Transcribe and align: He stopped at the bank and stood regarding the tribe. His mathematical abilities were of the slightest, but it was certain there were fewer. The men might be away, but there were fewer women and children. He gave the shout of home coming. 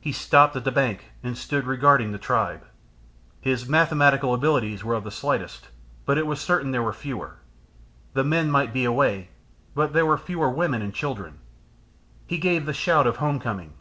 He 0.00 0.10
stopped 0.10 0.56
at 0.56 0.64
the 0.64 0.72
bank 0.72 1.12
and 1.22 1.38
stood 1.38 1.64
regarding 1.64 2.10
the 2.10 2.18
tribe. 2.18 2.66
His 3.40 3.68
mathematical 3.68 4.34
abilities 4.34 4.82
were 4.82 4.96
of 4.96 5.04
the 5.04 5.12
slightest, 5.12 5.68
but 6.04 6.18
it 6.18 6.26
was 6.26 6.40
certain 6.40 6.72
there 6.72 6.82
were 6.82 6.92
fewer. 6.92 7.34
The 8.14 8.24
men 8.24 8.50
might 8.50 8.72
be 8.72 8.84
away, 8.84 9.28
but 9.72 9.92
there 9.92 10.04
were 10.04 10.18
fewer 10.18 10.50
women 10.50 10.82
and 10.82 10.92
children. 10.92 11.38
He 12.26 12.38
gave 12.38 12.66
the 12.66 12.72
shout 12.72 13.06
of 13.06 13.18
home 13.18 13.38
coming. 13.38 13.74